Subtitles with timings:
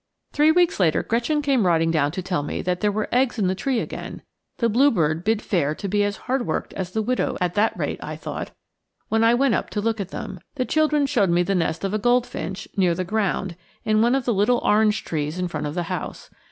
[0.33, 3.45] Three weeks later Gretchen came riding down to tell me that there were eggs in
[3.45, 4.23] the tree again.
[4.57, 8.15] The bluebird bid fair to be as hardworked as the widow, at that rate, I
[8.15, 8.49] thought,
[9.09, 10.39] when I went up to look at them.
[10.55, 14.25] The children showed me the nest of a goldfinch, near the ground, in one of
[14.25, 16.31] the little orange trees in front of the house.